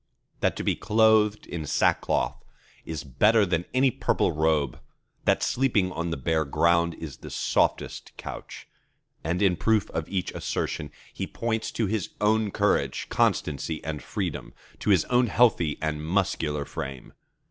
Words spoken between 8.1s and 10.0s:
couch; and in proof